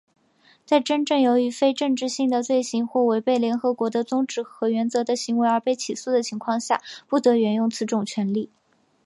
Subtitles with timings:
[0.65, 8.49] 在真正由于非政治性的罪行或违背联合国的宗旨和原则的行为而被起诉的情况下,不得援用此种权利。